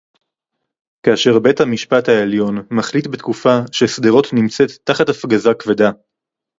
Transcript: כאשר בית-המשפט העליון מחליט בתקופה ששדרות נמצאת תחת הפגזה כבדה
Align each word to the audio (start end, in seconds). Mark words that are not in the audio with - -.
כאשר 1.05 1.39
בית-המשפט 1.39 2.09
העליון 2.09 2.67
מחליט 2.71 3.07
בתקופה 3.07 3.59
ששדרות 3.71 4.27
נמצאת 4.33 4.69
תחת 4.83 5.09
הפגזה 5.09 5.49
כבדה 5.59 5.89